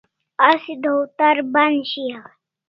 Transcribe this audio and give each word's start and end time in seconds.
Asi 0.49 0.73
dawtar 0.83 1.37
band 1.53 1.79
shiau 1.91 2.23
e? 2.31 2.31